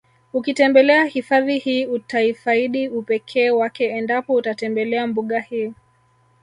[0.33, 5.73] Ukitembelea hifadhi hii utaifadi upekee wake endapo utatembelea mbuga hii